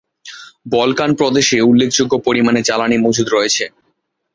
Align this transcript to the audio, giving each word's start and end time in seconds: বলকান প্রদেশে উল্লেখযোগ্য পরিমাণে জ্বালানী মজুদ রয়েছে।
বলকান 0.71 1.09
প্রদেশে 1.15 1.57
উল্লেখযোগ্য 1.61 2.13
পরিমাণে 2.25 2.61
জ্বালানী 2.61 2.97
মজুদ 2.97 3.27
রয়েছে। 3.31 3.65